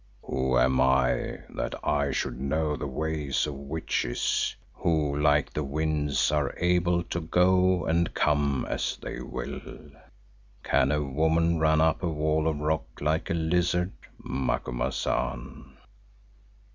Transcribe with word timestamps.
"Who 0.23 0.57
am 0.57 0.81
I 0.81 1.41
that 1.49 1.75
I 1.83 2.09
should 2.11 2.39
know 2.41 2.75
the 2.75 2.87
ways 2.87 3.45
of 3.45 3.53
witches 3.53 4.55
who, 4.73 5.15
like 5.15 5.53
the 5.53 5.63
winds, 5.63 6.31
are 6.31 6.55
able 6.57 7.03
to 7.03 7.21
go 7.21 7.85
and 7.85 8.11
come 8.15 8.65
as 8.67 8.97
they 8.99 9.21
will? 9.21 9.61
Can 10.63 10.91
a 10.91 11.03
woman 11.03 11.59
run 11.59 11.81
up 11.81 12.01
a 12.01 12.09
wall 12.09 12.47
of 12.47 12.57
rock 12.57 12.87
like 12.99 13.29
a 13.29 13.35
lizard, 13.35 13.91
Macumazahn?" 14.17 15.77